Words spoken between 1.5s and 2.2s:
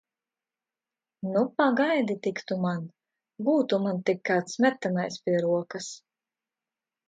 pagaidi